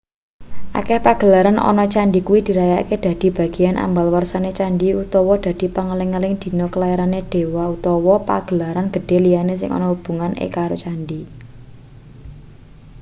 akeh 0.79 0.99
pagelaran 1.07 1.57
ana 1.69 1.85
candhi 1.93 2.19
kuwi 2.27 2.39
dirayakne 2.47 2.97
dadi 3.05 3.27
bageyan 3.37 3.77
ambal 3.85 4.07
warsane 4.13 4.51
candhi 4.59 4.87
utawa 5.03 5.35
dadi 5.45 5.67
pangeling-eling 5.75 6.33
dina 6.41 6.65
kelairane 6.73 7.19
dewa 7.31 7.63
utawa 7.75 8.15
pagelaran 8.29 8.87
gedhe 8.93 9.17
liyane 9.25 9.53
sing 9.59 9.69
ana 9.75 9.87
hubungan 9.91 10.33
ekaro 10.47 10.75
candhi 10.83 11.19